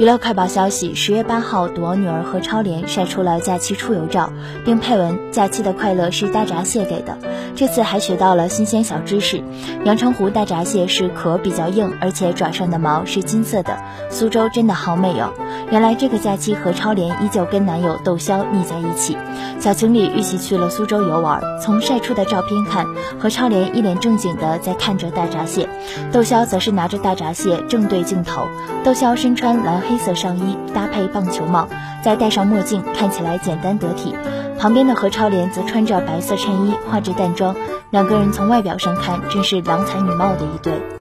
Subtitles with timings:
[0.00, 4.32] 娱乐快报消息：十月八号，赌王女儿何超莲晒出了假期出游照，
[4.64, 7.18] 并配文：“假期的快乐是大闸蟹给的。”
[7.54, 9.44] 这次还学到了新鲜小知识：
[9.84, 13.76] 阳澄湖大闸蟹是壳比较硬，而且爪上的毛是金色的。
[14.08, 15.34] 苏州真的好美哦！
[15.70, 19.18] 原来这个假期何超莲依旧跟男友窦骁腻在一起，
[19.60, 21.42] 小情侣一起去了苏州游玩。
[21.60, 22.86] 从晒出的照片看，
[23.18, 25.68] 何超莲一脸正经的在看着大闸蟹，
[26.10, 28.46] 窦骁则是拿着大闸蟹正对镜头。
[28.82, 29.89] 窦骁身穿蓝。
[29.90, 31.66] 黑色上衣搭配棒球帽，
[32.00, 34.14] 再戴上墨镜，看起来简单得体。
[34.56, 37.56] 旁边的何超莲则穿着白色衬衣，化着淡妆，
[37.90, 40.99] 两个人从外表上看，真是郎才女貌的一对。